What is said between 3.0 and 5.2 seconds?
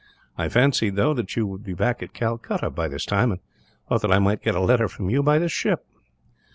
time; and thought that I might get a letter from